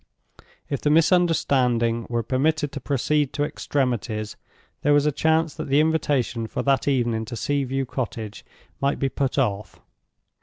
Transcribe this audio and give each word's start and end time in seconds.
If 0.67 0.81
the 0.81 0.89
misunderstanding 0.89 2.07
were 2.09 2.23
permitted 2.23 2.71
to 2.71 2.79
proceed 2.79 3.33
to 3.33 3.43
extremities, 3.43 4.35
there 4.81 4.93
was 4.93 5.05
a 5.05 5.11
chance 5.11 5.53
that 5.53 5.67
the 5.67 5.79
invitation 5.79 6.47
for 6.47 6.63
that 6.63 6.87
evening 6.87 7.23
to 7.25 7.35
Sea 7.35 7.63
view 7.65 7.85
Cottage 7.85 8.43
might 8.81 8.97
be 8.97 9.09
put 9.09 9.37
off. 9.37 9.79